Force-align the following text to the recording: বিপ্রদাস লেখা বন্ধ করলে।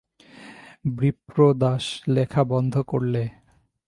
বিপ্রদাস 0.97 1.85
লেখা 2.07 2.41
বন্ধ 2.43 2.73
করলে। 2.87 3.23